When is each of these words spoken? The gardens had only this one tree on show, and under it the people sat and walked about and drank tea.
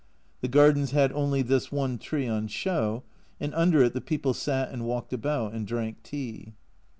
The 0.39 0.47
gardens 0.47 0.89
had 0.93 1.11
only 1.11 1.43
this 1.43 1.71
one 1.71 1.99
tree 1.99 2.27
on 2.27 2.47
show, 2.47 3.03
and 3.39 3.53
under 3.53 3.83
it 3.83 3.93
the 3.93 4.01
people 4.01 4.33
sat 4.33 4.71
and 4.71 4.87
walked 4.87 5.13
about 5.13 5.53
and 5.53 5.67
drank 5.67 6.01
tea. 6.01 6.53